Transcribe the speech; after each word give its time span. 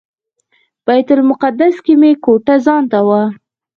بیت 0.85 1.07
المقدس 1.15 1.75
کې 1.85 1.93
مې 1.99 2.11
کوټه 2.23 2.55
ځانته 2.65 2.99
وه. 3.07 3.21